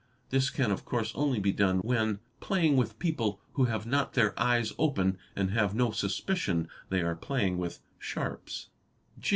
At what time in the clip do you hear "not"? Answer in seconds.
3.85-4.13